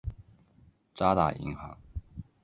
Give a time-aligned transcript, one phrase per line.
[0.95, 1.77] 渣打银行。